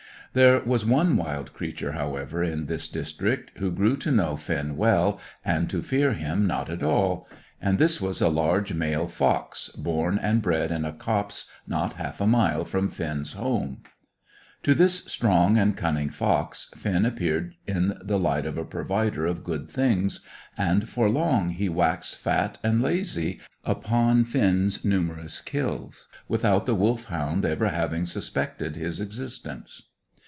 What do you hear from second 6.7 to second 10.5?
all; and this was a large male fox, born and